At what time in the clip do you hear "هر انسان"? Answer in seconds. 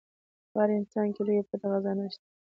0.61-1.07